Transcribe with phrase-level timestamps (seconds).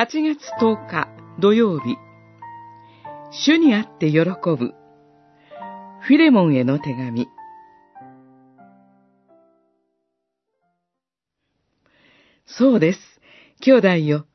[0.00, 1.08] 8月10日
[1.40, 1.98] 土曜日、
[3.44, 4.72] 主にあって喜ぶ、
[6.00, 7.28] フィレモンへの手紙。
[12.46, 12.98] そうです、
[13.60, 14.26] 兄弟よ。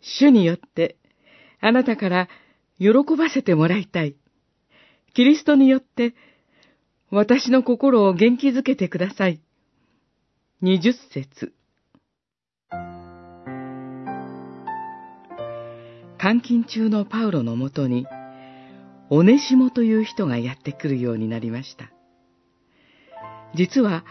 [0.00, 0.96] 主によって、
[1.60, 2.28] あなたから
[2.80, 4.16] 喜ばせてもらいたい。
[5.14, 6.16] キリストによって、
[7.12, 9.40] 私の心を元気づけてください。
[10.60, 11.52] 二十節
[16.20, 18.06] 監禁中のパウロのもとに、
[19.08, 21.92] オネシモという人がやってくるようになりました。
[23.54, 24.04] 実は、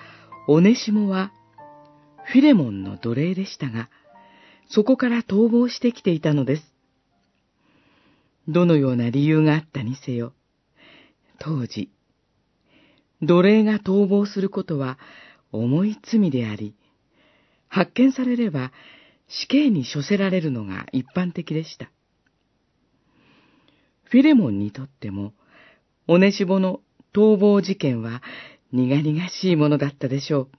[0.48, 1.32] オネシモは、
[2.26, 3.90] フィレモンの奴隷でしたが、
[4.70, 6.64] そこから逃亡してきていたのです。
[8.48, 10.34] どのような理由があったにせよ、
[11.40, 11.92] 当時、
[13.22, 14.98] 奴隷が逃亡することは
[15.52, 16.76] 重い罪であり、
[17.68, 18.72] 発見されれば
[19.28, 21.92] 死刑に処せられるのが一般的でした。
[24.10, 25.34] フィレモンにとっても、
[26.08, 26.80] オネシボの
[27.14, 28.22] 逃亡事件は
[28.72, 30.50] 苦々しいものだったでしょう。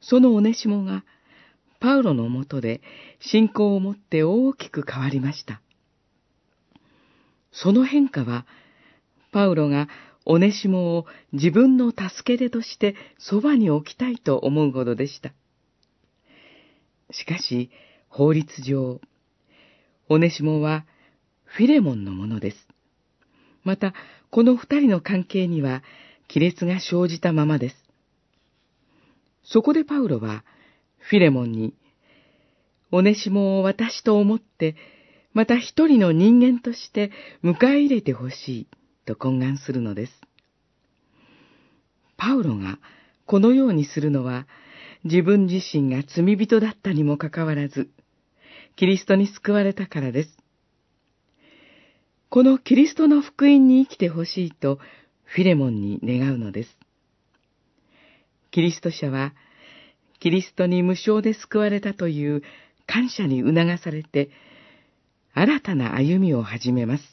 [0.00, 1.04] そのオネシモが、
[1.78, 2.80] パウロのもとで
[3.20, 5.60] 信仰を持って大きく変わりました。
[7.50, 8.46] その変化は、
[9.30, 9.88] パウロが
[10.24, 15.32] オネシモを自分の助け手としてそばに置きたいと思うほどでした。
[17.10, 17.70] しかし、
[18.08, 19.02] 法律上、
[20.08, 20.86] オネシモは
[21.54, 22.56] フィレモンのものです。
[23.62, 23.92] また、
[24.30, 25.82] この二人の関係には
[26.32, 27.76] 亀裂が生じたままです。
[29.44, 30.44] そこでパウロは、
[30.98, 31.74] フィレモンに、
[32.90, 34.76] オネシモを私と思って、
[35.34, 37.10] また一人の人間として
[37.44, 38.66] 迎え入れてほしい、
[39.04, 40.12] と懇願するのです。
[42.16, 42.78] パウロが
[43.26, 44.46] このようにするのは、
[45.04, 47.90] 自分自身が罪人だったにもかかわらず、
[48.76, 50.41] キリストに救われたからです。
[52.32, 54.78] このキリストの福音に生きてほしいと、
[55.24, 56.78] フィレモンに願うのです。
[58.50, 59.34] キリスト者は、
[60.18, 62.42] キリストに無償で救われたという
[62.86, 64.30] 感謝に促されて、
[65.34, 67.04] 新たな歩みを始めます。